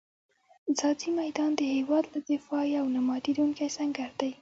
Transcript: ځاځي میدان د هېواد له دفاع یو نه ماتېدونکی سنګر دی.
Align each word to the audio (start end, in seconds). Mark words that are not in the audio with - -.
ځاځي 0.77 1.09
میدان 1.19 1.51
د 1.55 1.61
هېواد 1.75 2.05
له 2.13 2.19
دفاع 2.31 2.63
یو 2.77 2.85
نه 2.93 2.99
ماتېدونکی 3.07 3.67
سنګر 3.77 4.09
دی. 4.19 4.31